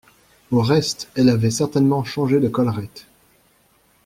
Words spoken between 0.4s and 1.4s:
Au reste, elle